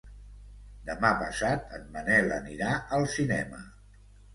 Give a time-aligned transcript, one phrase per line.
[0.87, 3.67] Demà passat en Manel anirà al cinema.